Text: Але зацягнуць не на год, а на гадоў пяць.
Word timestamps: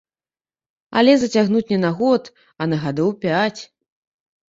Але 1.01 1.13
зацягнуць 1.25 1.63
не 1.73 1.79
на 1.85 1.93
год, 2.01 2.33
а 2.61 2.71
на 2.75 2.83
гадоў 2.89 3.09
пяць. 3.27 3.59